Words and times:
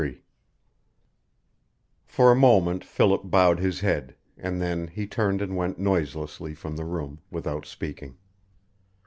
XXIII 0.01 0.21
For 2.07 2.31
a 2.31 2.35
moment 2.35 2.83
Philip 2.83 3.29
bowed 3.29 3.59
his 3.59 3.81
head, 3.81 4.15
and 4.35 4.59
then 4.59 4.87
he 4.87 5.05
turned 5.05 5.43
and 5.43 5.55
went 5.55 5.77
noiselessly 5.77 6.55
from 6.55 6.75
the 6.75 6.85
room, 6.85 7.19
without 7.29 7.67
speaking. 7.67 8.17